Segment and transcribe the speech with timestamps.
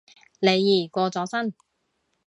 [0.39, 1.53] 李怡過咗身